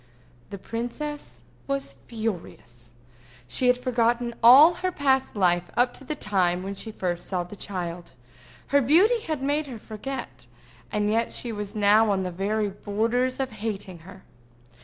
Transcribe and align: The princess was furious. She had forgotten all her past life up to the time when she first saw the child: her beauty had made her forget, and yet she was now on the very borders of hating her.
The 0.49 0.57
princess 0.57 1.43
was 1.67 1.93
furious. 1.93 2.95
She 3.47 3.67
had 3.67 3.77
forgotten 3.77 4.33
all 4.41 4.73
her 4.73 4.91
past 4.91 5.35
life 5.35 5.69
up 5.77 5.93
to 5.93 6.03
the 6.03 6.15
time 6.15 6.63
when 6.63 6.73
she 6.73 6.91
first 6.91 7.27
saw 7.29 7.43
the 7.43 7.55
child: 7.55 8.13
her 8.69 8.81
beauty 8.81 9.19
had 9.19 9.43
made 9.43 9.67
her 9.67 9.77
forget, 9.77 10.47
and 10.91 11.11
yet 11.11 11.31
she 11.31 11.51
was 11.51 11.75
now 11.75 12.09
on 12.09 12.23
the 12.23 12.31
very 12.31 12.67
borders 12.69 13.39
of 13.39 13.51
hating 13.51 13.99
her. 13.99 14.23